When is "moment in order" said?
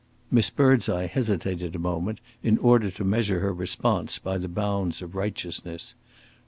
1.77-2.89